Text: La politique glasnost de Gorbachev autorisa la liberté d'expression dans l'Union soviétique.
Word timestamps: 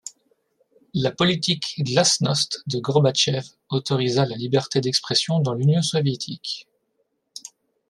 La 0.95 1.11
politique 1.11 1.75
glasnost 1.77 2.63
de 2.65 2.79
Gorbachev 2.79 3.43
autorisa 3.69 4.25
la 4.25 4.35
liberté 4.35 4.81
d'expression 4.81 5.37
dans 5.41 5.53
l'Union 5.53 5.83
soviétique. 5.83 6.67